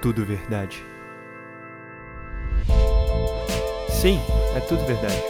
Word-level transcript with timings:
tudo 0.00 0.24
verdade. 0.24 0.82
Sim, 3.90 4.18
é 4.56 4.60
tudo 4.60 4.84
verdade. 4.86 5.22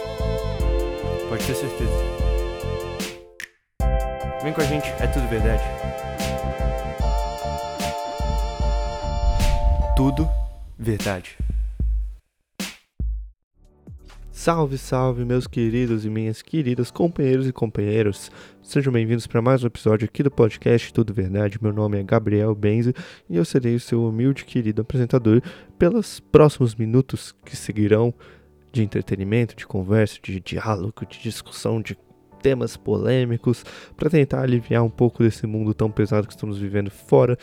Pode 1.27 1.45
ter 1.45 1.55
certeza. 1.55 1.91
Vem 4.41 4.53
com 4.53 4.61
a 4.61 4.65
gente, 4.65 4.87
é 4.87 5.07
tudo 5.07 5.27
verdade. 5.27 5.63
Tudo 9.95 10.29
verdade. 10.79 11.37
Salve, 14.41 14.75
salve, 14.75 15.23
meus 15.23 15.45
queridos 15.45 16.03
e 16.03 16.09
minhas 16.09 16.41
queridas 16.41 16.89
companheiros 16.89 17.47
e 17.47 17.53
companheiros. 17.53 18.31
Sejam 18.63 18.91
bem-vindos 18.91 19.27
para 19.27 19.39
mais 19.39 19.63
um 19.63 19.67
episódio 19.67 20.05
aqui 20.05 20.23
do 20.23 20.31
podcast 20.31 20.91
Tudo 20.91 21.13
Verdade. 21.13 21.59
Meu 21.61 21.71
nome 21.71 21.99
é 21.99 22.03
Gabriel 22.03 22.55
Benzi 22.55 22.91
e 23.29 23.37
eu 23.37 23.45
serei 23.45 23.75
o 23.75 23.79
seu 23.79 24.03
humilde 24.03 24.43
querido 24.43 24.81
apresentador 24.81 25.43
pelos 25.77 26.19
próximos 26.19 26.73
minutos 26.73 27.35
que 27.45 27.55
seguirão 27.55 28.11
de 28.71 28.81
entretenimento, 28.81 29.55
de 29.55 29.67
conversa, 29.67 30.17
de 30.23 30.39
diálogo, 30.39 31.05
de 31.07 31.21
discussão, 31.21 31.79
de 31.79 31.95
temas 32.41 32.75
polêmicos, 32.75 33.63
para 33.95 34.09
tentar 34.09 34.41
aliviar 34.41 34.83
um 34.83 34.89
pouco 34.89 35.21
desse 35.21 35.45
mundo 35.45 35.71
tão 35.71 35.91
pesado 35.91 36.25
que 36.25 36.33
estamos 36.33 36.57
vivendo 36.57 36.89
fora 36.89 37.37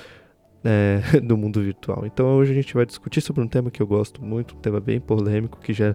é, 0.65 1.01
do 1.23 1.37
mundo 1.37 1.63
virtual. 1.63 2.05
Então 2.05 2.37
hoje 2.37 2.53
a 2.53 2.55
gente 2.55 2.75
vai 2.75 2.85
discutir 2.85 3.21
sobre 3.21 3.43
um 3.43 3.49
tema 3.49 3.71
que 3.71 3.81
eu 3.81 3.87
gosto 3.87 4.21
muito, 4.21 4.57
um 4.57 4.59
tema 4.59 4.81
bem 4.81 5.01
polêmico, 5.01 5.61
que 5.61 5.73
já 5.73 5.95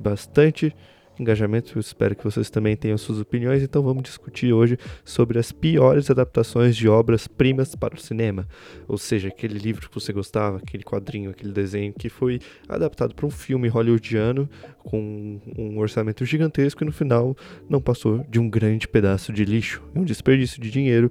bastante 0.00 0.74
engajamento. 1.20 1.76
Eu 1.76 1.80
espero 1.80 2.16
que 2.16 2.24
vocês 2.24 2.50
também 2.50 2.76
tenham 2.76 2.96
suas 2.98 3.20
opiniões. 3.20 3.62
Então 3.62 3.82
vamos 3.82 4.02
discutir 4.02 4.52
hoje 4.52 4.78
sobre 5.04 5.38
as 5.38 5.52
piores 5.52 6.10
adaptações 6.10 6.76
de 6.76 6.88
obras-primas 6.88 7.74
para 7.74 7.94
o 7.94 8.00
cinema. 8.00 8.48
Ou 8.88 8.98
seja, 8.98 9.28
aquele 9.28 9.58
livro 9.58 9.88
que 9.88 9.94
você 9.94 10.12
gostava, 10.12 10.58
aquele 10.58 10.82
quadrinho, 10.82 11.30
aquele 11.30 11.52
desenho 11.52 11.92
que 11.92 12.08
foi 12.08 12.40
adaptado 12.68 13.14
para 13.14 13.26
um 13.26 13.30
filme 13.30 13.68
hollywoodiano 13.68 14.48
com 14.78 15.40
um 15.56 15.78
orçamento 15.78 16.24
gigantesco 16.24 16.82
e 16.82 16.86
no 16.86 16.92
final 16.92 17.36
não 17.68 17.80
passou 17.80 18.24
de 18.28 18.40
um 18.40 18.48
grande 18.48 18.88
pedaço 18.88 19.32
de 19.32 19.44
lixo, 19.44 19.82
um 19.94 20.04
desperdício 20.04 20.60
de 20.60 20.70
dinheiro 20.70 21.10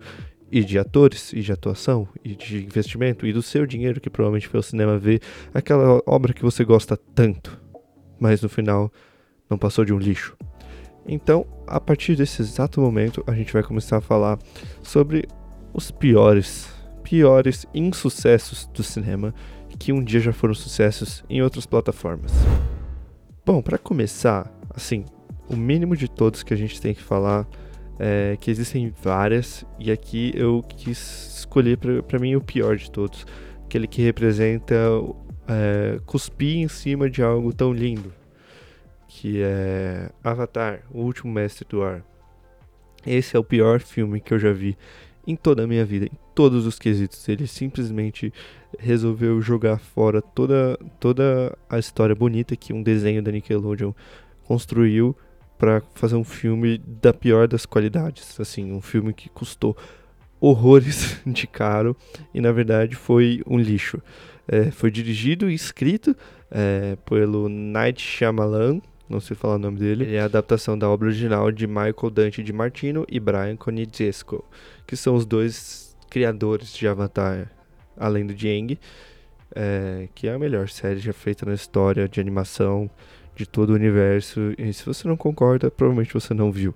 e 0.51 0.63
de 0.63 0.79
atores, 0.79 1.31
e 1.31 1.41
de 1.41 1.51
atuação, 1.51 2.07
e 2.23 2.33
de 2.33 2.63
investimento, 2.63 3.27
e 3.27 3.31
do 3.31 3.39
seu 3.39 3.67
dinheiro 3.67 4.01
que 4.01 4.09
provavelmente 4.09 4.47
foi 4.47 4.57
ao 4.57 4.63
cinema 4.63 4.97
ver 4.97 5.21
aquela 5.53 6.01
obra 6.07 6.33
que 6.33 6.41
você 6.41 6.65
gosta 6.65 6.97
tanto 6.97 7.68
mas 8.19 8.41
no 8.41 8.49
final 8.49 8.91
não 9.49 9.57
passou 9.57 9.83
de 9.83 9.93
um 9.93 9.97
lixo. 9.97 10.35
Então, 11.07 11.45
a 11.65 11.79
partir 11.79 12.15
desse 12.15 12.41
exato 12.41 12.81
momento, 12.81 13.23
a 13.25 13.33
gente 13.33 13.51
vai 13.51 13.63
começar 13.63 13.97
a 13.97 14.01
falar 14.01 14.37
sobre 14.83 15.27
os 15.73 15.89
piores, 15.89 16.69
piores 17.03 17.65
insucessos 17.73 18.67
do 18.67 18.83
cinema 18.83 19.33
que 19.79 19.93
um 19.93 20.03
dia 20.03 20.19
já 20.19 20.33
foram 20.33 20.53
sucessos 20.53 21.23
em 21.29 21.41
outras 21.41 21.65
plataformas. 21.65 22.33
Bom, 23.45 23.61
para 23.61 23.77
começar, 23.77 24.51
assim, 24.75 25.05
o 25.47 25.55
mínimo 25.55 25.95
de 25.95 26.09
todos 26.09 26.43
que 26.43 26.53
a 26.53 26.57
gente 26.57 26.79
tem 26.79 26.93
que 26.93 27.01
falar 27.01 27.47
é 27.97 28.37
que 28.39 28.51
existem 28.51 28.93
várias 29.01 29.65
e 29.79 29.91
aqui 29.91 30.31
eu 30.35 30.63
quis 30.67 31.37
escolher 31.39 31.77
para 31.77 32.19
mim 32.19 32.35
o 32.35 32.41
pior 32.41 32.75
de 32.75 32.91
todos, 32.91 33.25
aquele 33.65 33.87
que 33.87 34.01
representa 34.01 34.75
é, 35.49 35.99
cuspir 36.05 36.57
em 36.57 36.67
cima 36.67 37.09
de 37.09 37.23
algo 37.23 37.51
tão 37.51 37.73
lindo, 37.73 38.13
que 39.07 39.41
é 39.41 40.11
Avatar, 40.23 40.83
o 40.91 41.01
último 41.01 41.33
mestre 41.33 41.65
do 41.67 41.81
ar. 41.81 42.03
Esse 43.05 43.35
é 43.35 43.39
o 43.39 43.43
pior 43.43 43.79
filme 43.79 44.19
que 44.19 44.33
eu 44.33 44.39
já 44.39 44.53
vi 44.53 44.77
em 45.25 45.35
toda 45.35 45.63
a 45.63 45.67
minha 45.67 45.85
vida, 45.85 46.05
em 46.05 46.17
todos 46.35 46.65
os 46.65 46.77
quesitos. 46.77 47.27
Ele 47.27 47.47
simplesmente 47.47 48.31
resolveu 48.77 49.41
jogar 49.41 49.79
fora 49.79 50.21
toda, 50.21 50.77
toda 50.99 51.57
a 51.69 51.79
história 51.79 52.13
bonita 52.13 52.55
que 52.55 52.73
um 52.73 52.83
desenho 52.83 53.23
da 53.23 53.31
Nickelodeon 53.31 53.93
construiu 54.43 55.15
para 55.57 55.81
fazer 55.93 56.15
um 56.15 56.23
filme 56.23 56.77
da 56.77 57.13
pior 57.13 57.47
das 57.47 57.65
qualidades. 57.65 58.39
Assim, 58.39 58.71
um 58.71 58.81
filme 58.81 59.13
que 59.13 59.29
custou 59.29 59.75
horrores 60.39 61.19
de 61.25 61.47
caro 61.47 61.95
e 62.33 62.39
na 62.39 62.51
verdade 62.51 62.95
foi 62.95 63.41
um 63.45 63.57
lixo. 63.57 64.01
É, 64.51 64.71
foi 64.71 64.89
dirigido 64.89 65.47
e 65.47 65.53
escrito 65.53 66.15
é, 66.49 66.97
pelo 67.05 67.47
Night 67.47 68.01
Shyamalan, 68.01 68.81
não 69.07 69.19
sei 69.19 69.37
falar 69.37 69.55
o 69.55 69.59
nome 69.59 69.77
dele. 69.77 70.05
Ele 70.05 70.15
é 70.15 70.21
a 70.21 70.25
adaptação 70.25 70.75
da 70.77 70.89
obra 70.89 71.07
original 71.07 71.51
de 71.51 71.67
Michael 71.67 72.09
Dante 72.11 72.41
de 72.41 72.51
Martino 72.51 73.05
e 73.07 73.19
Brian 73.19 73.55
Konietzko, 73.55 74.43
que 74.87 74.95
são 74.95 75.13
os 75.13 75.23
dois 75.23 75.95
criadores 76.09 76.73
de 76.73 76.87
Avatar, 76.87 77.51
além 77.95 78.25
do 78.25 78.35
Jeng, 78.35 78.79
é, 79.55 80.09
que 80.15 80.27
é 80.27 80.33
a 80.33 80.39
melhor 80.39 80.67
série 80.67 80.99
já 80.99 81.13
feita 81.13 81.45
na 81.45 81.53
história 81.53 82.09
de 82.09 82.19
animação 82.19 82.89
de 83.35 83.45
todo 83.45 83.69
o 83.69 83.75
universo. 83.75 84.53
E 84.57 84.73
se 84.73 84.83
você 84.83 85.07
não 85.07 85.15
concorda, 85.15 85.69
provavelmente 85.69 86.11
você 86.11 86.33
não 86.33 86.51
viu. 86.51 86.73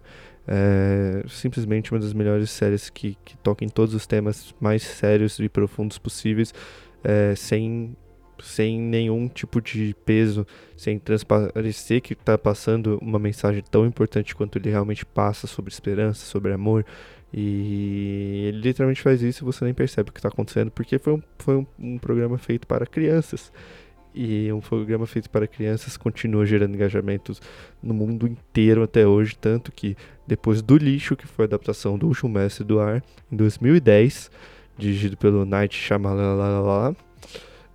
É 0.47 1.23
simplesmente 1.27 1.91
uma 1.91 1.99
das 1.99 2.13
melhores 2.13 2.51
séries 2.51 2.89
que, 2.89 3.17
que 3.25 3.35
toca 3.37 3.65
em 3.65 3.69
todos 3.69 3.95
os 3.95 4.05
temas 4.05 4.53
mais 4.59 4.83
sérios 4.83 5.39
e 5.39 5.49
profundos 5.49 5.97
possíveis 5.97 6.53
é, 7.03 7.35
sem, 7.35 7.95
sem 8.41 8.79
nenhum 8.79 9.27
tipo 9.27 9.61
de 9.61 9.95
peso, 10.05 10.45
sem 10.77 10.97
transparecer 10.97 12.01
que 12.01 12.13
está 12.13 12.37
passando 12.37 12.97
uma 13.01 13.19
mensagem 13.19 13.63
tão 13.69 13.85
importante 13.85 14.35
quanto 14.35 14.57
ele 14.57 14.69
realmente 14.69 15.05
passa 15.05 15.47
sobre 15.47 15.71
esperança, 15.71 16.25
sobre 16.25 16.53
amor. 16.53 16.85
E 17.35 18.45
ele 18.47 18.59
literalmente 18.59 19.01
faz 19.01 19.23
isso 19.23 19.43
e 19.43 19.45
você 19.45 19.65
nem 19.65 19.73
percebe 19.73 20.09
o 20.09 20.13
que 20.13 20.19
está 20.19 20.29
acontecendo, 20.29 20.69
porque 20.69 20.99
foi, 20.99 21.13
um, 21.13 21.21
foi 21.39 21.55
um, 21.57 21.65
um 21.79 21.97
programa 21.97 22.37
feito 22.37 22.67
para 22.67 22.85
crianças. 22.85 23.51
E 24.15 24.51
um 24.53 24.59
programa 24.59 25.07
feito 25.07 25.27
para 25.27 25.47
crianças 25.47 25.97
continua 25.97 26.45
gerando 26.45 26.75
engajamentos 26.75 27.41
no 27.81 27.95
mundo 27.95 28.27
inteiro 28.27 28.83
até 28.83 29.07
hoje, 29.07 29.35
tanto 29.35 29.71
que 29.71 29.97
depois 30.27 30.61
do 30.61 30.77
lixo, 30.77 31.15
que 31.15 31.25
foi 31.25 31.45
a 31.45 31.47
adaptação 31.47 31.97
do 31.97 32.07
Último 32.07 32.29
Mestre 32.29 32.63
do 32.63 32.79
Ar, 32.79 33.03
em 33.31 33.35
2010, 33.35 34.29
dirigido 34.77 35.17
pelo 35.17 35.45
Night 35.45 35.75
Shyamalan. 35.75 36.95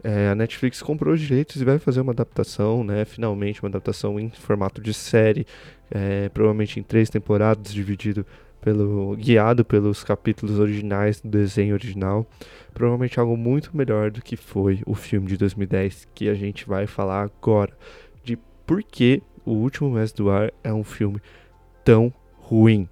É, 0.02 0.28
a 0.28 0.34
Netflix 0.34 0.80
comprou 0.80 1.14
os 1.14 1.20
direitos 1.20 1.60
e 1.60 1.64
vai 1.64 1.78
fazer 1.78 2.00
uma 2.00 2.12
adaptação, 2.12 2.84
né? 2.84 3.04
Finalmente 3.04 3.62
uma 3.62 3.68
adaptação 3.68 4.18
em 4.18 4.30
formato 4.30 4.80
de 4.80 4.94
série, 4.94 5.46
é, 5.90 6.28
provavelmente 6.28 6.78
em 6.78 6.82
três 6.82 7.10
temporadas, 7.10 7.72
dividido 7.72 8.24
pelo 8.60 9.16
guiado 9.16 9.64
pelos 9.64 10.04
capítulos 10.04 10.58
originais 10.58 11.20
do 11.20 11.28
desenho 11.28 11.74
original. 11.74 12.26
Provavelmente 12.72 13.18
algo 13.18 13.36
muito 13.36 13.76
melhor 13.76 14.10
do 14.10 14.22
que 14.22 14.36
foi 14.36 14.80
o 14.86 14.94
filme 14.94 15.26
de 15.26 15.36
2010 15.36 16.08
que 16.14 16.28
a 16.28 16.34
gente 16.34 16.66
vai 16.66 16.86
falar 16.86 17.22
agora 17.22 17.72
de 18.22 18.38
por 18.66 18.82
que 18.82 19.22
o 19.44 19.52
último 19.52 19.90
Mestre 19.90 20.22
do 20.22 20.30
Ar 20.30 20.52
é 20.62 20.72
um 20.72 20.84
filme 20.84 21.20
tão 21.84 22.12
ruim. 22.38 22.88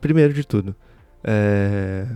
Primeiro 0.00 0.32
de 0.32 0.46
tudo, 0.46 0.74
é 1.22 2.06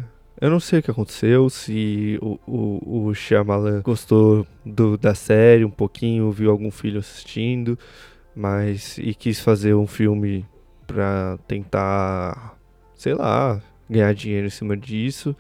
eu 0.41 0.51
não 0.51 0.61
sei 0.61 0.79
o 0.79 0.83
que 0.83 0.91
aconteceu, 0.91 1.49
se 1.51 2.19
o, 2.23 2.39
o, 2.47 3.07
o 3.07 3.15
Shyamalan 3.15 3.83
gostou 3.83 4.47
do, 4.65 4.97
da 4.97 5.15
série 5.15 5.65
um 5.65 5.71
pouquinho, 5.71 6.31
viu 6.31 6.51
algum 6.51 6.71
filho 6.71 7.01
assistindo, 7.01 7.79
mas 8.35 8.99
e 8.99 9.15
quis 9.15 9.41
fazer 9.41 9.75
um 9.75 9.87
filme 9.87 10.47
pra 10.87 11.39
tentar, 11.47 12.57
sei 12.95 13.15
lá, 13.15 13.61
ganhar 13.91 14.15
dinheiro 14.15 14.47
em 14.47 14.51
cima 14.51 14.77
disso. 14.77 15.35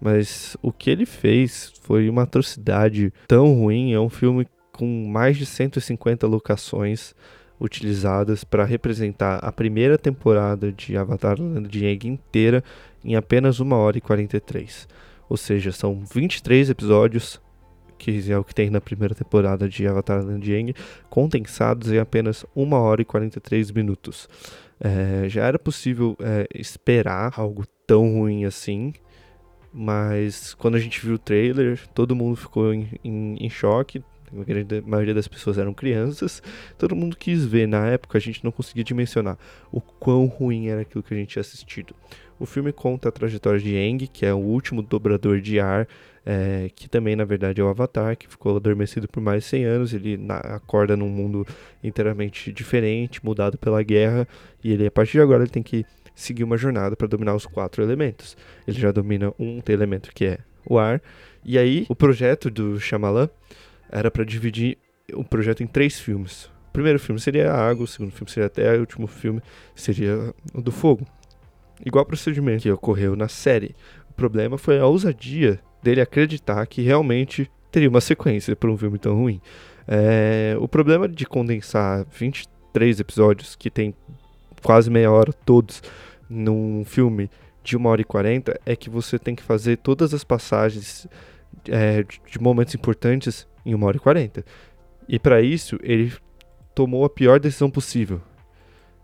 Mas 0.00 0.56
o 0.62 0.72
que 0.72 0.90
ele 0.90 1.04
fez 1.04 1.72
foi 1.82 2.08
uma 2.08 2.22
atrocidade 2.22 3.12
tão 3.26 3.52
ruim. 3.54 3.92
É 3.92 4.00
um 4.00 4.08
filme 4.08 4.46
com 4.72 4.86
mais 5.08 5.36
de 5.36 5.44
150 5.44 6.26
locações 6.26 7.14
utilizadas 7.60 8.44
para 8.44 8.64
representar 8.64 9.38
a 9.42 9.50
primeira 9.50 9.98
temporada 9.98 10.70
de 10.70 10.96
Avatar 10.96 11.36
de 11.36 11.86
Aang 11.86 12.08
inteira 12.08 12.62
em 13.04 13.16
apenas 13.16 13.60
1 13.60 13.72
hora 13.72 13.98
e 13.98 14.00
43. 14.00 14.88
Ou 15.28 15.36
seja, 15.36 15.72
são 15.72 16.02
23 16.04 16.70
episódios, 16.70 17.40
que 17.98 18.30
é 18.30 18.38
o 18.38 18.44
que 18.44 18.54
tem 18.54 18.70
na 18.70 18.80
primeira 18.80 19.14
temporada 19.14 19.68
de 19.68 19.86
Avatar 19.86 20.24
Land 20.24 20.44
de 20.44 20.54
Aang, 20.54 20.74
condensados 21.10 21.92
em 21.92 21.98
apenas 21.98 22.46
1 22.54 22.72
hora 22.72 23.02
e 23.02 23.04
43 23.04 23.70
minutos. 23.72 24.28
É, 24.80 25.28
já 25.28 25.44
era 25.44 25.58
possível 25.58 26.16
é, 26.20 26.46
esperar 26.54 27.34
algo 27.36 27.64
tão 27.86 28.14
ruim 28.14 28.44
assim, 28.44 28.92
mas 29.72 30.54
quando 30.54 30.76
a 30.76 30.80
gente 30.80 31.04
viu 31.04 31.14
o 31.14 31.18
trailer, 31.18 31.80
todo 31.94 32.14
mundo 32.14 32.36
ficou 32.36 32.72
em, 32.72 32.88
em, 33.04 33.36
em 33.40 33.50
choque, 33.50 34.02
a 34.32 34.44
grande 34.44 34.82
maioria 34.86 35.14
das 35.14 35.28
pessoas 35.28 35.58
eram 35.58 35.72
crianças, 35.72 36.42
todo 36.76 36.96
mundo 36.96 37.16
quis 37.16 37.44
ver. 37.44 37.66
Na 37.66 37.86
época 37.86 38.18
a 38.18 38.20
gente 38.20 38.44
não 38.44 38.50
conseguia 38.50 38.84
dimensionar 38.84 39.38
o 39.70 39.80
quão 39.80 40.26
ruim 40.26 40.68
era 40.68 40.82
aquilo 40.82 41.02
que 41.02 41.14
a 41.14 41.16
gente 41.16 41.28
tinha 41.30 41.40
assistido. 41.40 41.94
O 42.38 42.46
filme 42.46 42.72
conta 42.72 43.08
a 43.08 43.12
trajetória 43.12 43.58
de 43.58 43.76
Aang, 43.76 44.06
que 44.06 44.24
é 44.24 44.32
o 44.32 44.38
último 44.38 44.80
dobrador 44.80 45.40
de 45.40 45.58
ar, 45.58 45.88
é, 46.24 46.70
que 46.74 46.88
também 46.88 47.16
na 47.16 47.24
verdade 47.24 47.60
é 47.60 47.64
o 47.64 47.68
Avatar, 47.68 48.16
que 48.16 48.28
ficou 48.28 48.56
adormecido 48.56 49.08
por 49.08 49.20
mais 49.20 49.42
de 49.42 49.48
100 49.48 49.64
anos. 49.64 49.94
Ele 49.94 50.16
na, 50.16 50.36
acorda 50.36 50.96
num 50.96 51.08
mundo 51.08 51.46
inteiramente 51.82 52.52
diferente, 52.52 53.24
mudado 53.24 53.58
pela 53.58 53.82
guerra, 53.82 54.26
e 54.62 54.72
ele 54.72 54.86
a 54.86 54.90
partir 54.90 55.12
de 55.12 55.20
agora 55.20 55.42
ele 55.42 55.50
tem 55.50 55.62
que 55.62 55.84
seguir 56.14 56.44
uma 56.44 56.56
jornada 56.56 56.94
para 56.94 57.08
dominar 57.08 57.34
os 57.34 57.46
quatro 57.46 57.82
elementos. 57.82 58.36
Ele 58.66 58.78
já 58.78 58.92
domina 58.92 59.32
um 59.38 59.60
elemento 59.68 60.12
que 60.14 60.24
é 60.24 60.38
o 60.68 60.78
ar, 60.78 61.00
E 61.44 61.56
aí, 61.56 61.86
o 61.88 61.96
projeto 61.96 62.50
do 62.50 62.78
Shyamalan 62.78 63.30
era 63.90 64.10
para 64.10 64.24
dividir 64.24 64.78
o 65.12 65.24
projeto 65.24 65.62
em 65.62 65.66
três 65.66 65.98
filmes. 65.98 66.44
O 66.68 66.72
primeiro 66.72 66.98
filme 66.98 67.20
seria 67.20 67.52
a 67.52 67.68
água, 67.68 67.84
o 67.84 67.88
segundo 67.88 68.12
filme 68.12 68.30
seria 68.30 68.46
a 68.46 68.50
terra, 68.50 68.74
e 68.74 68.78
o 68.78 68.80
último 68.80 69.06
filme 69.06 69.40
seria 69.74 70.34
o 70.54 70.60
do 70.60 70.70
fogo. 70.70 71.06
Igual 71.84 72.04
procedimento 72.04 72.62
que 72.62 72.70
ocorreu 72.70 73.16
na 73.16 73.28
série. 73.28 73.74
O 74.10 74.12
problema 74.12 74.58
foi 74.58 74.78
a 74.78 74.86
ousadia 74.86 75.60
dele 75.82 76.00
acreditar 76.00 76.66
que 76.66 76.82
realmente 76.82 77.50
teria 77.70 77.88
uma 77.88 78.00
sequência 78.00 78.54
para 78.54 78.70
um 78.70 78.76
filme 78.76 78.98
tão 78.98 79.14
ruim. 79.14 79.40
É, 79.86 80.56
o 80.60 80.68
problema 80.68 81.08
de 81.08 81.24
condensar 81.24 82.04
23 82.10 83.00
episódios, 83.00 83.56
que 83.56 83.70
tem 83.70 83.94
quase 84.62 84.90
meia 84.90 85.10
hora 85.10 85.32
todos, 85.32 85.82
num 86.28 86.84
filme 86.84 87.30
de 87.62 87.76
1 87.76 87.86
hora 87.86 88.00
e 88.00 88.04
40, 88.04 88.60
é 88.66 88.76
que 88.76 88.90
você 88.90 89.18
tem 89.18 89.34
que 89.34 89.42
fazer 89.42 89.78
todas 89.78 90.12
as 90.12 90.24
passagens 90.24 91.06
é, 91.68 92.02
de 92.02 92.40
momentos 92.40 92.74
importantes 92.74 93.46
em 93.68 93.74
1 93.74 93.84
hora 93.84 93.96
e 93.96 94.00
40. 94.00 94.44
E 95.08 95.18
para 95.18 95.40
isso, 95.40 95.78
ele 95.82 96.12
tomou 96.74 97.04
a 97.04 97.10
pior 97.10 97.40
decisão 97.40 97.70
possível, 97.70 98.20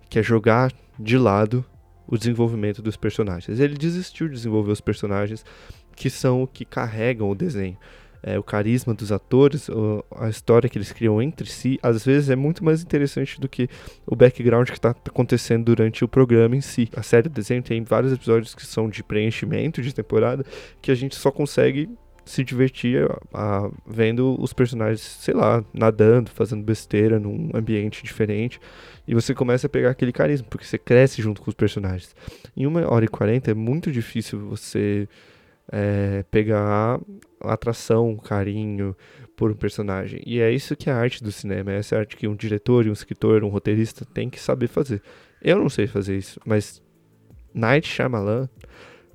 que 0.09 0.19
é 0.19 0.23
jogar 0.23 0.73
de 0.99 1.19
lado 1.19 1.65
o 2.07 2.17
desenvolvimento 2.17 2.83
dos 2.83 2.97
personagens. 2.97 3.59
Ele 3.59 3.77
desistiu 3.77 4.29
de 4.29 4.35
desenvolver 4.35 4.73
os 4.73 4.81
personagens 4.81 5.45
que 5.97 6.11
são 6.11 6.43
o 6.43 6.47
que 6.47 6.65
carregam 6.65 7.31
o 7.31 7.35
desenho 7.35 7.79
é, 8.27 8.39
o 8.39 8.43
carisma 8.43 8.95
dos 8.95 9.13
atores, 9.13 9.69
a 10.17 10.31
história 10.31 10.69
que 10.69 10.79
eles 10.79 10.91
criam 10.91 11.21
entre 11.21 11.47
si, 11.47 11.79
às 11.83 12.05
vezes 12.07 12.31
é 12.31 12.37
muito 12.37 12.65
mais 12.65 12.83
interessante 12.83 13.39
do 13.39 13.47
que 13.47 13.69
o 14.07 14.17
background 14.17 14.67
que 14.67 14.79
está 14.79 14.91
acontecendo 14.91 15.65
durante 15.67 16.03
o 16.03 16.09
programa 16.09 16.57
em 16.57 16.63
si. 16.63 16.89
A 16.97 17.03
série 17.03 17.29
de 17.29 17.35
desenho 17.35 17.63
tem 17.63 17.85
vários 17.85 18.15
episódios 18.15 18.55
que 18.55 18.65
são 18.65 18.89
de 18.89 19.05
preenchimento 19.05 19.83
de 19.83 19.95
temporada 19.95 20.43
que 20.81 20.91
a 20.91 20.95
gente 20.95 21.15
só 21.15 21.31
consegue 21.31 21.91
se 22.25 22.43
divertir 22.43 23.09
a, 23.33 23.67
a, 23.67 23.71
vendo 23.87 24.37
os 24.41 24.53
personagens, 24.53 25.01
sei 25.01 25.35
lá, 25.35 25.65
nadando, 25.73 26.31
fazendo 26.31 26.63
besteira 26.63 27.19
num 27.19 27.51
ambiente 27.55 28.03
diferente. 28.03 28.61
E 29.07 29.15
você 29.15 29.35
começa 29.35 29.67
a 29.67 29.71
pegar 29.71 29.91
aquele 29.91 30.13
carisma, 30.13 30.47
porque 30.49 30.65
você 30.65 30.79
cresce 30.79 31.21
junto 31.21 31.43
com 31.43 31.51
os 31.51 31.55
personagens. 31.55 32.15
Em 32.57 32.67
uma 32.67 32.91
hora 32.91 33.05
e 33.05 33.09
quarenta 33.09 33.51
é 33.51 33.55
muito 33.55 33.93
difícil 33.93 34.39
você 34.41 35.09
é, 35.71 36.25
pegar 36.31 37.01
atração, 37.41 38.17
carinho 38.17 38.97
por 39.37 39.51
um 39.51 39.55
personagem. 39.55 40.23
E 40.25 40.41
é 40.41 40.51
isso 40.51 40.77
que 40.77 40.89
é 40.89 40.93
a 40.93 40.97
arte 40.97 41.23
do 41.23 41.33
cinema, 41.33 41.73
é 41.73 41.79
essa 41.79 41.99
arte 41.99 42.17
que 42.17 42.29
um 42.29 42.35
diretor, 42.35 42.87
um 42.87 42.93
escritor, 42.93 43.45
um 43.45 43.49
roteirista 43.49 44.05
tem 44.05 44.31
que 44.31 44.41
saber 44.41 44.69
fazer. 44.69 45.03
Eu 45.43 45.59
não 45.59 45.69
sei 45.69 45.87
fazer 45.87 46.17
isso, 46.17 46.41
mas 46.47 46.83
Night 47.53 47.87
Shyamalan 47.87 48.49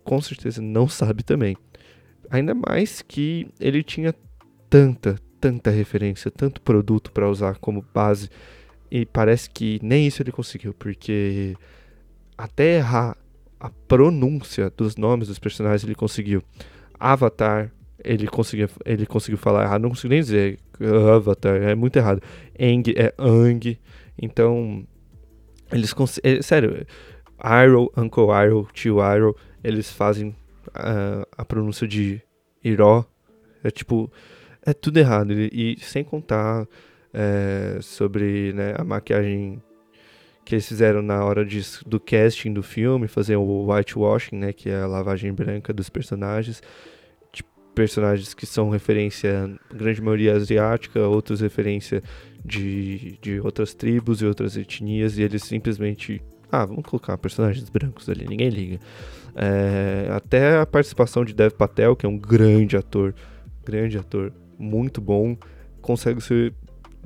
com 0.04 0.22
certeza 0.22 0.62
não 0.62 0.88
sabe 0.88 1.24
também. 1.24 1.56
Ainda 2.30 2.54
mais 2.54 3.02
que 3.02 3.48
ele 3.60 3.84
tinha 3.84 4.14
tanta, 4.70 5.16
tanta 5.40 5.70
referência, 5.70 6.30
tanto 6.30 6.62
produto 6.62 7.12
para 7.12 7.30
usar 7.30 7.58
como 7.58 7.84
base 7.94 8.30
e 8.92 9.06
parece 9.06 9.50
que 9.50 9.80
nem 9.82 10.08
isso 10.08 10.22
ele 10.22 10.32
conseguiu, 10.32 10.74
porque 10.74 11.56
até 12.38 12.78
errar 12.78 13.18
a 13.60 13.70
pronúncia 13.88 14.70
dos 14.70 14.96
nomes 14.96 15.28
dos 15.28 15.40
personagens 15.40 15.84
ele 15.84 15.96
conseguiu. 15.96 16.42
Avatar, 17.00 17.72
ele 18.04 18.28
conseguiu, 18.28 18.70
ele 18.86 19.06
conseguiu 19.06 19.38
falar 19.38 19.64
errado, 19.64 19.82
não 19.82 19.90
consigo 19.90 20.10
nem 20.10 20.22
dizer 20.22 20.58
Avatar, 21.16 21.56
é 21.56 21.76
muito 21.76 21.98
errado. 21.98 22.22
Eng 22.58 22.84
é 22.96 23.14
Ang, 23.18 23.78
então 24.18 24.86
eles 25.72 25.94
é, 26.24 26.42
sério, 26.42 26.86
Iroh, 27.44 27.92
Uncle 27.98 28.28
Iroh, 28.46 28.68
Tio 28.74 28.98
Iroh, 29.00 29.36
eles 29.64 29.92
fazem 29.92 30.36
a 30.74 31.46
pronúncia 31.46 31.88
de 31.88 32.22
Iró, 32.64 33.06
é 33.64 33.72
tipo, 33.72 34.12
é 34.66 34.74
tudo 34.74 34.98
errado. 34.98 35.34
E, 35.34 35.76
e 35.78 35.80
sem 35.80 36.04
contar 36.04 36.68
é, 37.14 37.80
sobre 37.82 38.54
né, 38.54 38.74
a 38.78 38.84
maquiagem 38.84 39.62
que 40.46 40.56
eles 40.56 40.68
fizeram 40.68 41.02
na 41.02 41.24
hora 41.24 41.46
de, 41.46 41.62
do 41.86 42.00
casting 42.00 42.52
do 42.52 42.64
filme, 42.64 43.08
fazer 43.08 43.36
o 43.36 43.72
whitewashing, 43.72 44.36
né, 44.36 44.52
que 44.52 44.70
é 44.70 44.82
a 44.82 44.88
lavagem 44.88 45.32
branca 45.32 45.72
dos 45.72 45.90
personagens, 45.90 46.62
de 47.32 47.44
personagens 47.76 48.34
que 48.34 48.48
são 48.48 48.70
referência, 48.70 49.56
grande 49.72 50.02
maioria 50.02 50.36
asiática, 50.36 51.08
outros 51.08 51.42
referência 51.42 52.02
de, 52.44 53.20
de 53.22 53.40
outras 53.40 53.76
tribos 53.76 54.24
e 54.24 54.26
outras 54.26 54.58
etnias, 54.58 55.20
e 55.20 55.22
eles 55.22 55.44
simplesmente, 55.44 56.20
ah, 56.52 56.66
vamos 56.66 56.84
colocar 56.84 57.16
personagens 57.20 57.70
brancos 57.70 58.10
ali, 58.10 58.26
ninguém 58.28 58.50
liga. 58.50 58.80
É, 59.36 60.10
até 60.12 60.58
a 60.60 60.66
participação 60.66 61.24
de 61.24 61.34
Dev 61.34 61.54
Patel, 61.54 61.96
que 61.96 62.06
é 62.06 62.10
um 62.10 62.18
grande 62.18 62.76
ator, 62.78 63.14
grande 63.66 63.98
ator, 63.98 64.32
muito 64.58 65.00
bom, 65.00 65.38
consegue 65.82 66.22
ser 66.22 66.54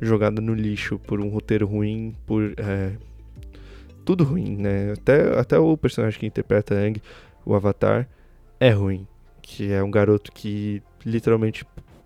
jogada 0.02 0.42
no 0.42 0.54
lixo 0.54 0.98
por 1.00 1.20
um 1.20 1.30
roteiro 1.30 1.68
ruim, 1.68 2.16
por 2.26 2.54
é, 2.58 2.94
tudo 4.06 4.24
ruim, 4.24 4.58
né? 4.58 4.94
Até, 4.94 5.40
até 5.40 5.60
o 5.60 5.78
personagem 5.78 6.20
que 6.20 6.26
interpreta 6.26 6.76
Ang, 6.76 7.02
o 7.46 7.56
Avatar, 7.56 8.08
é 8.60 8.70
ruim. 8.70 9.08
Que 9.42 9.72
é 9.72 9.84
um 9.84 9.92
garoto 9.92 10.32
que 10.32 10.82
literalmente 11.06 11.66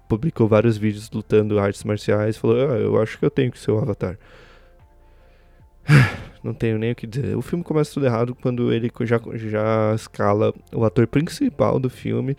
publicou 0.10 0.48
vários 0.48 0.78
vídeos 0.78 1.10
lutando 1.12 1.60
artes 1.60 1.84
marciais 1.84 2.36
e 2.36 2.40
falou: 2.40 2.72
ah, 2.72 2.78
Eu 2.78 3.02
acho 3.02 3.18
que 3.18 3.26
eu 3.26 3.32
tenho 3.32 3.52
que 3.52 3.60
ser 3.60 3.72
o 3.72 3.78
Avatar. 3.78 4.18
Não 6.44 6.54
tenho 6.54 6.78
nem 6.78 6.92
o 6.92 6.96
que 6.96 7.08
dizer. 7.08 7.36
O 7.36 7.42
filme 7.42 7.64
começa 7.64 7.94
tudo 7.94 8.06
errado 8.06 8.36
quando 8.36 8.72
ele 8.72 8.92
já, 9.02 9.20
já 9.36 9.94
escala 9.96 10.54
o 10.74 10.84
ator 10.84 11.08
principal 11.08 11.80
do 11.80 11.90
filme, 11.90 12.36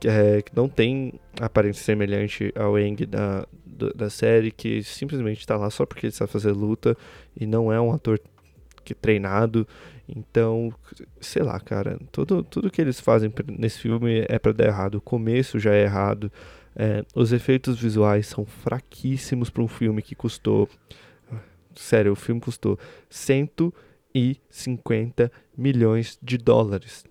que, 0.00 0.08
é, 0.08 0.42
que 0.42 0.54
não 0.54 0.68
tem 0.68 1.14
aparência 1.40 1.82
semelhante 1.82 2.52
ao 2.56 2.78
Eng 2.78 3.06
da, 3.06 3.46
da 3.94 4.10
série, 4.10 4.50
que 4.50 4.82
simplesmente 4.82 5.40
está 5.40 5.56
lá 5.56 5.70
só 5.70 5.86
porque 5.86 6.06
ele 6.06 6.12
sabe 6.12 6.30
fazer 6.30 6.52
luta 6.52 6.96
e 7.38 7.46
não 7.46 7.72
é 7.72 7.80
um 7.80 7.92
ator 7.92 8.20
que 8.84 8.94
treinado. 8.94 9.66
Então, 10.08 10.72
sei 11.20 11.42
lá, 11.42 11.58
cara, 11.58 11.98
tudo, 12.10 12.42
tudo 12.42 12.70
que 12.70 12.80
eles 12.80 13.00
fazem 13.00 13.32
nesse 13.58 13.78
filme 13.78 14.24
é 14.28 14.38
para 14.38 14.52
dar 14.52 14.66
errado. 14.66 14.96
O 14.96 15.00
começo 15.00 15.58
já 15.58 15.74
é 15.74 15.82
errado. 15.82 16.30
É, 16.74 17.04
os 17.14 17.32
efeitos 17.32 17.78
visuais 17.78 18.26
são 18.26 18.44
fraquíssimos 18.44 19.50
para 19.50 19.62
um 19.62 19.68
filme 19.68 20.02
que 20.02 20.14
custou. 20.14 20.68
Sério, 21.74 22.12
o 22.12 22.16
filme 22.16 22.40
custou 22.40 22.78
150 23.10 25.30
milhões 25.56 26.18
de 26.22 26.38
dólares. 26.38 27.04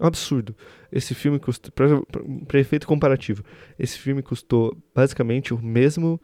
absurdo. 0.00 0.56
Esse 0.90 1.14
filme 1.14 1.38
custou. 1.38 1.70
Para 1.72 2.58
efeito 2.58 2.86
comparativo, 2.86 3.44
esse 3.78 3.98
filme 3.98 4.22
custou 4.22 4.74
basicamente 4.94 5.52
o 5.54 5.58
mesmo 5.58 6.20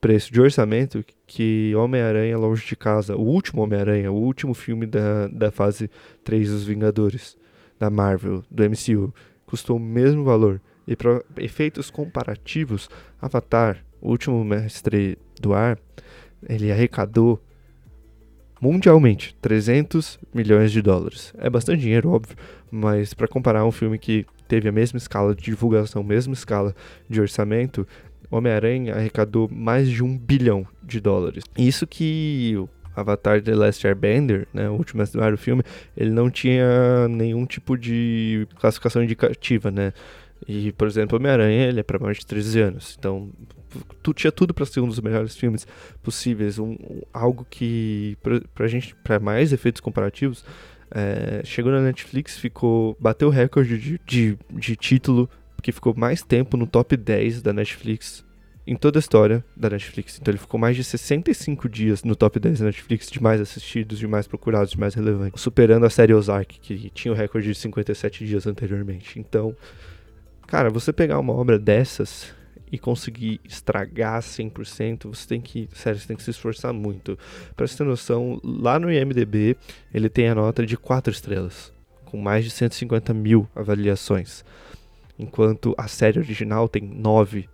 preço 0.00 0.32
de 0.32 0.40
orçamento 0.40 1.04
que 1.26 1.74
Homem-Aranha 1.74 2.38
Longe 2.38 2.66
de 2.66 2.74
Casa, 2.74 3.16
o 3.16 3.22
último 3.22 3.62
Homem-Aranha, 3.62 4.10
o 4.10 4.16
último 4.16 4.54
filme 4.54 4.86
da, 4.86 5.28
da 5.28 5.50
fase 5.50 5.90
3 6.24 6.50
dos 6.50 6.64
Vingadores, 6.64 7.36
da 7.78 7.90
Marvel, 7.90 8.42
do 8.50 8.64
MCU, 8.64 9.14
custou 9.44 9.76
o 9.76 9.80
mesmo 9.80 10.24
valor. 10.24 10.60
E 10.86 10.96
para 10.96 11.22
efeitos 11.36 11.90
comparativos, 11.90 12.88
Avatar, 13.20 13.84
o 14.00 14.10
último 14.10 14.42
mestre 14.42 15.18
do 15.40 15.52
ar, 15.52 15.78
ele 16.48 16.70
arrecadou 16.70 17.42
mundialmente 18.60 19.34
300 19.40 20.18
milhões 20.34 20.70
de 20.70 20.82
dólares. 20.82 21.32
É 21.38 21.48
bastante 21.48 21.80
dinheiro, 21.80 22.10
óbvio, 22.10 22.36
mas 22.70 23.14
para 23.14 23.26
comparar 23.26 23.64
um 23.64 23.72
filme 23.72 23.98
que 23.98 24.26
teve 24.46 24.68
a 24.68 24.72
mesma 24.72 24.98
escala 24.98 25.34
de 25.34 25.42
divulgação, 25.42 26.02
mesma 26.02 26.34
escala 26.34 26.74
de 27.08 27.20
orçamento, 27.20 27.86
Homem-Aranha 28.30 28.94
arrecadou 28.94 29.48
mais 29.50 29.88
de 29.88 30.04
um 30.04 30.16
bilhão 30.16 30.66
de 30.82 31.00
dólares. 31.00 31.44
Isso 31.56 31.86
que 31.86 32.56
Avatar 32.94 33.42
The 33.42 33.54
Last 33.54 33.86
Airbender, 33.86 34.46
né, 34.52 34.68
o 34.68 34.74
último 34.74 35.02
do 35.04 35.38
filme, 35.38 35.62
ele 35.96 36.10
não 36.10 36.30
tinha 36.30 37.08
nenhum 37.08 37.46
tipo 37.46 37.76
de 37.76 38.46
classificação 38.58 39.02
indicativa, 39.02 39.70
né? 39.70 39.92
E, 40.46 40.72
por 40.72 40.88
exemplo, 40.88 41.18
Homem-Aranha, 41.18 41.66
ele 41.66 41.80
é 41.80 41.82
para 41.82 41.98
mais 41.98 42.18
de 42.18 42.26
13 42.26 42.60
anos. 42.60 42.96
Então, 42.98 43.30
tu 44.02 44.12
tinha 44.12 44.32
tudo 44.32 44.52
para 44.54 44.66
ser 44.66 44.80
um 44.80 44.88
dos 44.88 45.00
melhores 45.00 45.36
filmes 45.36 45.66
possíveis, 46.02 46.58
um, 46.58 46.72
um 46.72 47.02
algo 47.12 47.46
que 47.48 48.16
pra, 48.22 48.40
pra 48.54 48.66
gente, 48.66 48.94
para 48.96 49.18
mais 49.18 49.52
efeitos 49.52 49.80
comparativos, 49.80 50.44
é, 50.90 51.42
chegou 51.44 51.70
na 51.70 51.80
Netflix, 51.80 52.36
ficou 52.38 52.96
bateu 52.98 53.28
o 53.28 53.30
recorde 53.30 53.78
de, 53.78 54.00
de, 54.04 54.38
de 54.50 54.76
título 54.76 55.30
que 55.62 55.72
ficou 55.72 55.94
mais 55.96 56.22
tempo 56.22 56.56
no 56.56 56.66
top 56.66 56.96
10 56.96 57.42
da 57.42 57.52
Netflix 57.52 58.24
em 58.66 58.76
toda 58.76 58.98
a 58.98 59.00
história 59.00 59.44
da 59.56 59.70
Netflix. 59.70 60.18
Então 60.20 60.32
ele 60.32 60.38
ficou 60.38 60.58
mais 60.58 60.76
de 60.76 60.84
65 60.84 61.68
dias 61.68 62.02
no 62.02 62.14
top 62.16 62.38
10 62.38 62.60
da 62.60 62.66
Netflix 62.66 63.10
de 63.10 63.22
mais 63.22 63.40
assistidos, 63.40 63.98
de 63.98 64.06
mais 64.06 64.26
procurados, 64.26 64.70
de 64.70 64.78
mais 64.78 64.94
relevantes, 64.94 65.40
superando 65.40 65.84
a 65.84 65.90
série 65.90 66.14
Ozark, 66.14 66.60
que 66.60 66.90
tinha 66.90 67.12
o 67.12 67.16
recorde 67.16 67.48
de 67.48 67.54
57 67.54 68.24
dias 68.24 68.46
anteriormente. 68.46 69.18
Então, 69.18 69.54
cara, 70.50 70.68
você 70.68 70.92
pegar 70.92 71.20
uma 71.20 71.32
obra 71.32 71.58
dessas 71.58 72.34
e 72.72 72.78
conseguir 72.78 73.40
estragar 73.44 74.20
100%, 74.20 75.04
você 75.04 75.26
tem 75.26 75.40
que, 75.40 75.68
sério, 75.72 75.98
você 75.98 76.08
tem 76.08 76.16
que 76.16 76.24
se 76.24 76.30
esforçar 76.30 76.72
muito. 76.72 77.16
Pra 77.56 77.66
você 77.66 77.76
ter 77.76 77.84
noção, 77.84 78.40
lá 78.42 78.78
no 78.78 78.92
IMDB 78.92 79.56
ele 79.94 80.08
tem 80.08 80.28
a 80.28 80.34
nota 80.34 80.66
de 80.66 80.76
4 80.76 81.12
estrelas, 81.12 81.72
com 82.04 82.18
mais 82.18 82.44
de 82.44 82.50
150 82.50 83.14
mil 83.14 83.48
avaliações. 83.54 84.44
enquanto 85.20 85.74
a 85.76 85.86
série 85.86 86.18
original 86.18 86.68
tem 86.68 86.82
nove 86.82 87.48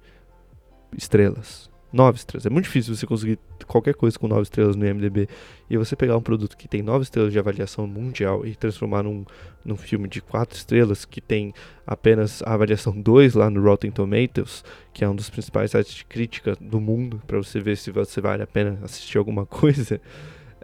estrelas. 0.96 1.68
Nove 1.96 2.18
estrelas. 2.18 2.44
É 2.44 2.50
muito 2.50 2.66
difícil 2.66 2.94
você 2.94 3.06
conseguir 3.06 3.38
qualquer 3.66 3.94
coisa 3.94 4.18
com 4.18 4.28
nove 4.28 4.42
estrelas 4.42 4.76
no 4.76 4.86
IMDb. 4.86 5.26
E 5.70 5.78
você 5.78 5.96
pegar 5.96 6.14
um 6.14 6.20
produto 6.20 6.54
que 6.54 6.68
tem 6.68 6.82
nove 6.82 7.04
estrelas 7.04 7.32
de 7.32 7.38
avaliação 7.38 7.86
mundial 7.86 8.46
e 8.46 8.54
transformar 8.54 9.02
num, 9.02 9.24
num 9.64 9.78
filme 9.78 10.06
de 10.06 10.20
quatro 10.20 10.54
estrelas 10.54 11.06
que 11.06 11.22
tem 11.22 11.54
apenas 11.86 12.42
a 12.42 12.52
avaliação 12.52 12.92
2 13.00 13.32
lá 13.32 13.48
no 13.48 13.62
Rotten 13.62 13.90
Tomatoes, 13.90 14.62
que 14.92 15.04
é 15.04 15.08
um 15.08 15.16
dos 15.16 15.30
principais 15.30 15.70
sites 15.70 15.94
de 15.94 16.04
crítica 16.04 16.54
do 16.60 16.78
mundo, 16.78 17.22
para 17.26 17.38
você 17.38 17.60
ver 17.60 17.78
se 17.78 17.90
você 17.90 18.20
vale 18.20 18.42
a 18.42 18.46
pena 18.46 18.78
assistir 18.82 19.16
alguma 19.16 19.46
coisa. 19.48 19.98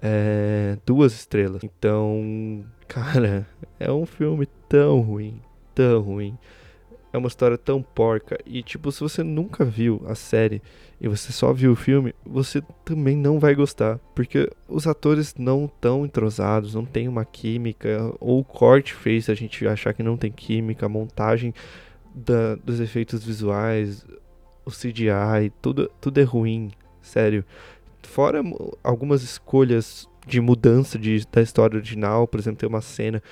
É, 0.02 0.76
duas 0.84 1.14
estrelas. 1.14 1.64
Então, 1.64 2.62
cara, 2.86 3.46
é 3.80 3.90
um 3.90 4.04
filme 4.04 4.46
tão 4.68 5.00
ruim, 5.00 5.40
tão 5.74 6.02
ruim 6.02 6.36
é 7.12 7.19
uma 7.19 7.28
história 7.28 7.59
tão 7.59 7.83
porca. 7.83 8.38
E, 8.47 8.62
tipo, 8.62 8.90
se 8.90 9.00
você 9.00 9.23
nunca 9.23 9.64
viu 9.64 10.02
a 10.07 10.14
série 10.14 10.62
e 11.00 11.07
você 11.09 11.33
só 11.33 11.52
viu 11.52 11.73
o 11.73 11.76
filme, 11.76 12.14
você 12.25 12.62
também 12.85 13.16
não 13.16 13.38
vai 13.38 13.54
gostar. 13.54 13.99
Porque 14.14 14.50
os 14.69 14.87
atores 14.87 15.35
não 15.37 15.66
estão 15.66 16.07
entrosados, 16.07 16.75
não 16.75 16.85
tem 16.85 17.09
uma 17.09 17.25
química. 17.25 18.12
Ou 18.19 18.40
o 18.40 18.45
corte 18.45 18.95
fez 18.95 19.28
a 19.28 19.35
gente 19.35 19.66
achar 19.66 19.92
que 19.92 20.02
não 20.02 20.16
tem 20.16 20.33
química, 20.33 20.87
a 20.87 20.88
montagem 20.88 21.52
da, 22.14 22.54
dos 22.57 22.81
efeitos 22.81 23.23
visuais, 23.25 24.07
o 24.64 24.71
CGI, 24.71 25.52
tudo, 25.61 25.90
tudo 26.00 26.19
é 26.19 26.25
ruim, 26.25 26.71
sério. 27.00 27.45
Fora 28.02 28.42
algumas 28.83 29.23
escolhas 29.23 30.09
de 30.26 30.40
mudança 30.40 30.99
de, 30.99 31.26
da 31.33 31.42
história 31.42 31.76
original, 31.76 32.26
por 32.28 32.38
exemplo, 32.38 32.61
tem 32.61 32.69
uma 32.69 32.81
cena 32.81 33.23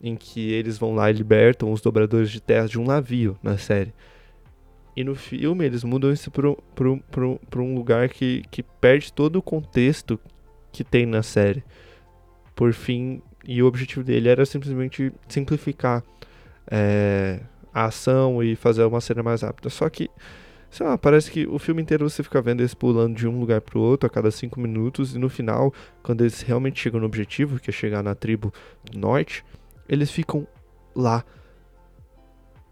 em 0.00 0.16
que 0.16 0.52
eles 0.52 0.78
vão 0.78 0.94
lá 0.94 1.10
e 1.10 1.14
libertam 1.14 1.72
os 1.72 1.80
dobradores 1.80 2.30
de 2.30 2.40
terra 2.40 2.66
de 2.66 2.78
um 2.78 2.84
navio 2.84 3.36
na 3.42 3.58
série. 3.58 3.92
E 4.96 5.04
no 5.04 5.14
filme 5.14 5.64
eles 5.64 5.84
mudam 5.84 6.12
isso 6.12 6.30
para 6.30 7.62
um 7.62 7.74
lugar 7.74 8.08
que, 8.08 8.42
que 8.50 8.62
perde 8.62 9.12
todo 9.12 9.36
o 9.36 9.42
contexto 9.42 10.18
que 10.72 10.82
tem 10.82 11.06
na 11.06 11.22
série. 11.22 11.62
Por 12.54 12.72
fim, 12.72 13.22
e 13.44 13.62
o 13.62 13.66
objetivo 13.66 14.04
dele 14.04 14.28
era 14.28 14.44
simplesmente 14.44 15.12
simplificar 15.28 16.02
é, 16.70 17.40
a 17.72 17.86
ação 17.86 18.42
e 18.42 18.56
fazer 18.56 18.84
uma 18.84 19.00
cena 19.00 19.22
mais 19.22 19.42
rápida. 19.42 19.70
Só 19.70 19.88
que, 19.88 20.10
sei 20.70 20.86
lá, 20.86 20.98
parece 20.98 21.30
que 21.30 21.46
o 21.46 21.58
filme 21.58 21.82
inteiro 21.82 22.08
você 22.08 22.22
fica 22.22 22.42
vendo 22.42 22.60
eles 22.60 22.74
pulando 22.74 23.16
de 23.16 23.26
um 23.26 23.38
lugar 23.38 23.60
para 23.60 23.78
o 23.78 23.82
outro 23.82 24.06
a 24.06 24.10
cada 24.10 24.30
cinco 24.30 24.60
minutos. 24.60 25.14
E 25.14 25.18
no 25.18 25.28
final, 25.28 25.72
quando 26.02 26.22
eles 26.22 26.40
realmente 26.42 26.80
chegam 26.80 27.00
no 27.00 27.06
objetivo, 27.06 27.58
que 27.58 27.70
é 27.70 27.72
chegar 27.72 28.02
na 28.02 28.14
tribo 28.14 28.52
norte, 28.94 29.44
eles 29.90 30.10
ficam 30.10 30.46
lá 30.94 31.24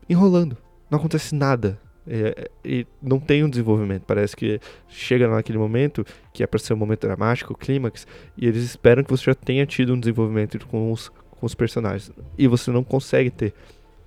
enrolando. 0.09 0.57
Não 0.89 0.99
acontece 0.99 1.35
nada. 1.35 1.79
É, 2.07 2.49
e 2.65 2.87
não 3.03 3.19
tem 3.19 3.45
um 3.45 3.51
desenvolvimento. 3.51 4.05
Parece 4.07 4.35
que 4.35 4.61
chega 4.89 5.29
naquele 5.29 5.59
momento, 5.59 6.07
que 6.33 6.43
é 6.43 6.47
para 6.47 6.59
ser 6.59 6.73
um 6.73 6.77
momento 6.77 7.01
dramático, 7.07 7.55
clímax, 7.55 8.07
e 8.37 8.47
eles 8.47 8.63
esperam 8.63 9.05
que 9.05 9.11
você 9.11 9.25
já 9.25 9.35
tenha 9.35 9.67
tido 9.67 9.93
um 9.93 10.01
desenvolvimento 10.01 10.65
com 10.69 10.91
os, 10.91 11.09
com 11.09 11.45
os 11.45 11.55
personagens. 11.55 12.11
E 12.39 12.47
você 12.47 12.71
não 12.71 12.83
consegue 12.83 13.31
ter, 13.31 13.53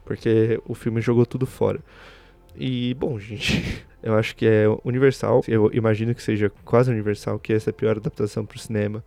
porque 0.04 0.60
o 0.66 0.74
filme 0.74 1.02
jogou 1.02 1.26
tudo 1.26 1.46
fora. 1.46 1.80
E, 2.56 2.96
bom, 2.96 3.20
gente, 3.20 3.86
eu 4.02 4.16
acho 4.16 4.36
que 4.36 4.48
é 4.48 4.66
universal. 4.84 5.44
Eu 5.48 5.70
imagino 5.74 6.16
que 6.16 6.24
seja 6.24 6.50
quase 6.64 6.90
universal 6.90 7.38
que 7.38 7.54
essa 7.54 7.70
é 7.70 7.72
a 7.72 7.74
pior 7.74 7.98
adaptação 7.98 8.46
para 8.46 8.56
o 8.56 8.60
cinema. 8.60 9.04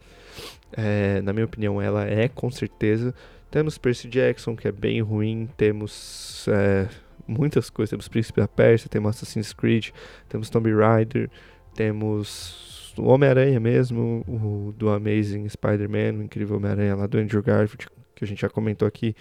É, 0.76 1.20
na 1.23 1.32
minha 1.32 1.46
opinião, 1.46 1.80
ela 1.80 2.06
é 2.06 2.28
com 2.28 2.50
certeza. 2.50 3.14
Temos 3.54 3.78
Percy 3.78 4.08
Jackson, 4.08 4.56
que 4.56 4.66
é 4.66 4.73
bem 4.73 5.00
ruim. 5.00 5.49
Temos 5.56 6.44
é, 6.49 6.88
muitas 7.25 7.70
coisas. 7.70 7.90
Temos 7.90 8.08
Príncipe 8.08 8.40
da 8.40 8.49
Pérsia, 8.49 8.88
temos 8.90 9.11
Assassin's 9.11 9.52
Creed, 9.52 9.90
temos 10.28 10.50
Tomb 10.50 10.75
Raider, 10.75 11.30
temos 11.73 12.92
o 12.99 13.04
Homem-Aranha 13.04 13.61
mesmo, 13.61 14.25
o 14.26 14.75
do 14.76 14.90
Amazing 14.90 15.49
Spider-Man, 15.49 16.18
o 16.18 16.23
incrível 16.25 16.56
Homem-Aranha 16.56 16.96
lá 16.96 17.06
do 17.06 17.16
Andrew 17.16 17.40
Garfield, 17.44 17.87
que 18.16 18.25
a 18.25 18.26
gente 18.26 18.40
já 18.40 18.49
comentou 18.49 18.88
aqui 18.88 19.14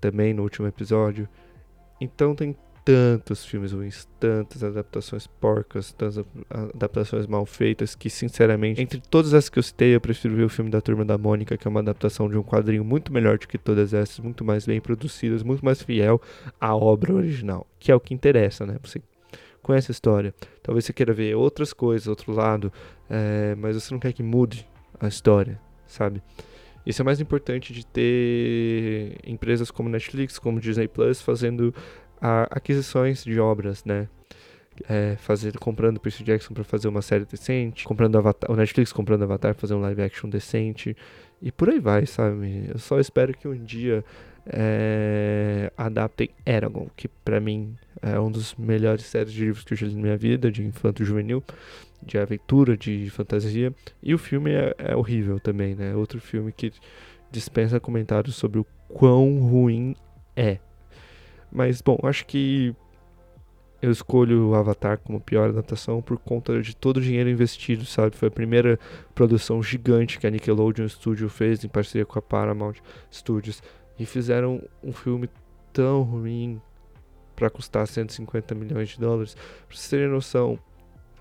também 0.00 0.34
no 0.34 0.42
último 0.42 0.66
episódio. 0.66 1.28
Então 2.00 2.34
tem 2.34 2.56
tantos 2.84 3.44
filmes 3.44 3.72
ruins, 3.72 4.08
tantas 4.18 4.64
adaptações 4.64 5.26
porcas, 5.26 5.92
tantas 5.92 6.24
adaptações 6.74 7.26
mal 7.26 7.44
feitas, 7.44 7.94
que 7.94 8.08
sinceramente, 8.08 8.80
entre 8.80 9.00
todas 9.00 9.34
as 9.34 9.48
que 9.48 9.58
eu 9.58 9.62
citei, 9.62 9.94
eu 9.94 10.00
prefiro 10.00 10.34
ver 10.34 10.44
o 10.44 10.48
filme 10.48 10.70
da 10.70 10.80
Turma 10.80 11.04
da 11.04 11.18
Mônica, 11.18 11.56
que 11.56 11.66
é 11.66 11.70
uma 11.70 11.80
adaptação 11.80 12.28
de 12.28 12.36
um 12.36 12.42
quadrinho 12.42 12.84
muito 12.84 13.12
melhor 13.12 13.38
do 13.38 13.46
que 13.46 13.58
todas 13.58 13.92
essas, 13.92 14.18
muito 14.18 14.44
mais 14.44 14.66
bem 14.66 14.80
produzidas, 14.80 15.42
muito 15.42 15.64
mais 15.64 15.82
fiel 15.82 16.20
à 16.60 16.74
obra 16.74 17.14
original, 17.14 17.66
que 17.78 17.92
é 17.92 17.94
o 17.94 18.00
que 18.00 18.14
interessa, 18.14 18.64
né? 18.66 18.76
Você 18.82 19.02
conhece 19.62 19.90
a 19.90 19.92
história, 19.92 20.34
talvez 20.62 20.84
você 20.84 20.92
queira 20.92 21.12
ver 21.12 21.34
outras 21.34 21.72
coisas, 21.72 22.08
outro 22.08 22.32
lado, 22.32 22.72
é, 23.08 23.54
mas 23.56 23.76
você 23.76 23.92
não 23.92 24.00
quer 24.00 24.12
que 24.12 24.22
mude 24.22 24.66
a 24.98 25.06
história, 25.06 25.60
sabe? 25.86 26.22
Isso 26.84 27.02
é 27.02 27.04
mais 27.04 27.20
importante 27.20 27.72
de 27.72 27.84
ter 27.86 29.18
empresas 29.24 29.70
como 29.70 29.88
Netflix, 29.88 30.38
como 30.38 30.58
Disney 30.58 30.88
Plus, 30.88 31.20
fazendo 31.20 31.74
a 32.20 32.44
aquisições 32.50 33.24
de 33.24 33.38
obras, 33.40 33.84
né? 33.84 34.08
É, 34.88 35.16
fazer, 35.18 35.58
comprando 35.58 36.00
Percy 36.00 36.24
Jackson 36.24 36.54
para 36.54 36.64
fazer 36.64 36.88
uma 36.88 37.02
série 37.02 37.26
decente, 37.26 37.84
comprando 37.84 38.16
Avatar, 38.16 38.50
o 38.50 38.56
Netflix 38.56 38.92
comprando 38.92 39.24
Avatar 39.24 39.52
para 39.52 39.60
fazer 39.60 39.74
um 39.74 39.80
live 39.80 40.00
action 40.00 40.30
decente, 40.30 40.96
e 41.42 41.52
por 41.52 41.68
aí 41.68 41.78
vai, 41.78 42.06
sabe? 42.06 42.66
Eu 42.68 42.78
só 42.78 42.98
espero 42.98 43.34
que 43.34 43.46
um 43.46 43.62
dia 43.62 44.02
é, 44.46 45.70
adaptem 45.76 46.30
Eragon, 46.46 46.88
que 46.96 47.08
para 47.08 47.40
mim 47.40 47.76
é 48.00 48.18
um 48.18 48.30
dos 48.30 48.54
melhores 48.54 49.04
séries 49.04 49.32
de 49.32 49.44
livros 49.44 49.64
que 49.64 49.74
eu 49.74 49.76
já 49.78 49.86
li 49.86 49.94
na 49.94 50.02
minha 50.02 50.16
vida, 50.16 50.50
de 50.50 50.64
infanto 50.64 51.04
juvenil, 51.04 51.42
de 52.02 52.18
aventura, 52.18 52.76
de 52.76 53.10
fantasia, 53.10 53.74
e 54.02 54.14
o 54.14 54.18
filme 54.18 54.50
é, 54.52 54.74
é 54.78 54.96
horrível 54.96 55.38
também, 55.38 55.74
né? 55.74 55.94
Outro 55.94 56.20
filme 56.20 56.52
que 56.52 56.72
dispensa 57.30 57.78
comentários 57.78 58.34
sobre 58.34 58.58
o 58.58 58.66
quão 58.88 59.40
ruim 59.40 59.94
é. 60.34 60.58
Mas, 61.52 61.80
bom, 61.80 61.98
acho 62.02 62.26
que 62.26 62.74
eu 63.82 63.90
escolho 63.90 64.50
o 64.50 64.54
Avatar 64.54 64.98
como 64.98 65.20
pior 65.20 65.48
adaptação 65.48 66.02
por 66.02 66.18
conta 66.18 66.60
de 66.60 66.76
todo 66.76 66.98
o 66.98 67.00
dinheiro 67.00 67.30
investido, 67.30 67.84
sabe? 67.84 68.16
Foi 68.16 68.28
a 68.28 68.30
primeira 68.30 68.78
produção 69.14 69.62
gigante 69.62 70.18
que 70.18 70.26
a 70.26 70.30
Nickelodeon 70.30 70.88
Studio 70.88 71.28
fez 71.28 71.64
em 71.64 71.68
parceria 71.68 72.04
com 72.04 72.18
a 72.18 72.22
Paramount 72.22 72.74
Studios. 73.10 73.62
E 73.98 74.06
fizeram 74.06 74.62
um 74.82 74.92
filme 74.92 75.28
tão 75.72 76.02
ruim 76.02 76.60
para 77.36 77.50
custar 77.50 77.86
150 77.86 78.54
milhões 78.54 78.90
de 78.90 79.00
dólares. 79.00 79.34
Pra 79.34 79.76
vocês 79.76 79.88
terem 79.88 80.08
noção, 80.08 80.58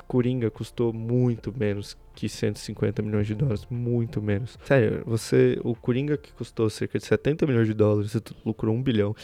Coringa 0.10 0.50
custou 0.50 0.92
muito 0.92 1.54
menos 1.56 1.96
que 2.16 2.28
150 2.28 3.04
milhões 3.04 3.28
de 3.28 3.36
dólares, 3.36 3.68
muito 3.70 4.20
menos. 4.20 4.58
Sério, 4.66 5.04
você, 5.06 5.60
o 5.64 5.76
Coringa 5.76 6.18
que 6.18 6.34
custou 6.34 6.68
cerca 6.68 6.98
de 6.98 7.06
70 7.06 7.46
milhões 7.46 7.68
de 7.68 7.76
dólares, 7.76 8.18
lucrou 8.44 8.74
1 8.74 8.82
bilhão 8.82 9.16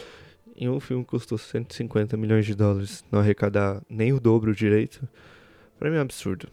em 0.56 0.68
um 0.68 0.80
filme 0.80 1.04
custou 1.04 1.36
150 1.36 2.16
milhões 2.16 2.46
de 2.46 2.54
dólares 2.54 3.04
não 3.10 3.20
arrecadar 3.20 3.82
nem 3.88 4.12
o 4.12 4.20
dobro 4.20 4.54
direito, 4.54 5.06
para 5.78 5.90
mim 5.90 5.96
é 5.96 5.98
um 5.98 6.02
absurdo. 6.02 6.48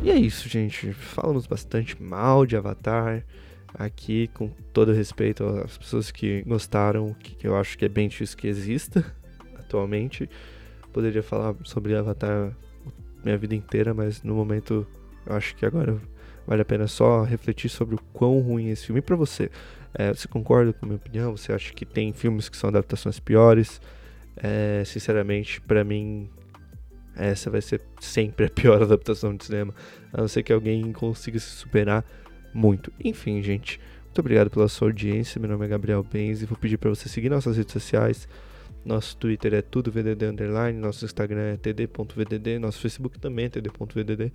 E 0.00 0.10
é 0.10 0.16
isso, 0.16 0.48
gente. 0.48 0.92
Falamos 0.92 1.46
bastante 1.46 2.00
mal 2.00 2.46
de 2.46 2.56
Avatar 2.56 3.24
aqui, 3.74 4.28
com 4.28 4.48
todo 4.72 4.92
respeito 4.92 5.44
às 5.44 5.76
pessoas 5.76 6.10
que 6.10 6.42
gostaram, 6.42 7.14
que 7.14 7.46
eu 7.46 7.56
acho 7.56 7.76
que 7.76 7.84
é 7.84 7.88
bem 7.88 8.08
difícil 8.08 8.36
que 8.38 8.46
exista 8.46 9.04
atualmente. 9.58 10.28
Poderia 10.92 11.22
falar 11.22 11.54
sobre 11.64 11.96
Avatar 11.96 12.56
minha 13.24 13.36
vida 13.36 13.54
inteira, 13.54 13.92
mas 13.92 14.22
no 14.22 14.34
momento 14.34 14.86
eu 15.26 15.36
acho 15.36 15.54
que 15.56 15.66
agora 15.66 16.00
vale 16.46 16.62
a 16.62 16.64
pena 16.64 16.86
só 16.86 17.24
refletir 17.24 17.68
sobre 17.68 17.94
o 17.94 18.00
quão 18.12 18.40
ruim 18.40 18.68
é 18.68 18.72
esse 18.72 18.86
filme. 18.86 19.00
E 19.00 19.02
pra 19.02 19.16
você, 19.16 19.50
é, 19.98 20.14
você 20.14 20.28
concorda 20.28 20.72
com 20.72 20.86
a 20.86 20.88
minha 20.88 20.96
opinião? 20.96 21.36
Você 21.36 21.52
acha 21.52 21.74
que 21.74 21.84
tem 21.84 22.12
filmes 22.12 22.48
que 22.48 22.56
são 22.56 22.70
adaptações 22.70 23.18
piores? 23.18 23.80
É, 24.36 24.84
sinceramente, 24.86 25.60
para 25.60 25.82
mim, 25.82 26.30
essa 27.16 27.50
vai 27.50 27.60
ser 27.60 27.80
sempre 28.00 28.46
a 28.46 28.48
pior 28.54 28.80
adaptação 28.80 29.34
de 29.34 29.44
cinema. 29.44 29.74
A 30.12 30.20
não 30.20 30.28
ser 30.28 30.44
que 30.44 30.52
alguém 30.52 30.92
consiga 30.92 31.40
se 31.40 31.50
superar 31.50 32.04
muito. 32.54 32.92
Enfim, 33.04 33.42
gente, 33.42 33.80
muito 34.04 34.20
obrigado 34.20 34.50
pela 34.50 34.68
sua 34.68 34.86
audiência. 34.86 35.40
Meu 35.40 35.50
nome 35.50 35.64
é 35.66 35.68
Gabriel 35.68 36.04
Benz 36.04 36.42
e 36.42 36.46
vou 36.46 36.56
pedir 36.56 36.78
para 36.78 36.90
você 36.90 37.08
seguir 37.08 37.28
nossas 37.28 37.56
redes 37.56 37.72
sociais. 37.72 38.28
Nosso 38.84 39.16
Twitter 39.16 39.52
é 39.52 39.62
tudo 39.62 39.90
VDD 39.90 40.26
underline, 40.26 40.78
nosso 40.78 41.04
Instagram 41.04 41.54
é 41.54 41.56
td.vdd, 41.56 42.58
nosso 42.60 42.80
Facebook 42.80 43.18
também 43.18 43.46
é 43.46 43.48
td.vdd 43.48 44.32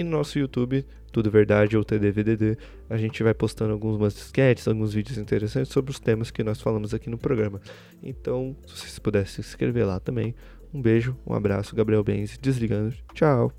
e 0.00 0.02
no 0.02 0.10
nosso 0.10 0.38
YouTube, 0.38 0.86
Tudo 1.12 1.30
Verdade 1.30 1.76
ou 1.76 1.84
TDVDD, 1.84 2.56
a 2.88 2.96
gente 2.96 3.22
vai 3.22 3.34
postando 3.34 3.72
algumas 3.72 4.16
sketches, 4.16 4.66
alguns 4.66 4.94
vídeos 4.94 5.18
interessantes 5.18 5.72
sobre 5.72 5.90
os 5.90 6.00
temas 6.00 6.30
que 6.30 6.42
nós 6.42 6.60
falamos 6.60 6.94
aqui 6.94 7.10
no 7.10 7.18
programa. 7.18 7.60
Então, 8.02 8.56
se 8.66 8.78
vocês 8.78 8.98
pudessem 8.98 9.34
se 9.34 9.40
inscrever 9.40 9.86
lá 9.86 10.00
também. 10.00 10.34
Um 10.72 10.80
beijo, 10.80 11.16
um 11.26 11.34
abraço, 11.34 11.74
Gabriel 11.74 12.02
Benz, 12.02 12.38
desligando. 12.38 12.94
Tchau. 13.12 13.52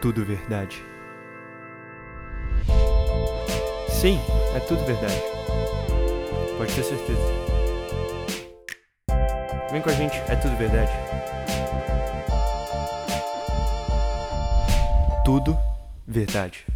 Tudo 0.00 0.24
verdade. 0.24 0.82
Sim, 3.88 4.18
é 4.54 4.60
tudo 4.60 4.84
verdade. 4.84 5.22
Pode 6.58 6.74
ter 6.74 6.82
certeza. 6.82 7.20
Vem 9.70 9.80
com 9.80 9.90
a 9.90 9.94
gente, 9.94 10.16
é 10.28 10.36
tudo 10.36 10.56
verdade. 10.56 10.92
Tudo 15.24 15.56
verdade. 16.06 16.66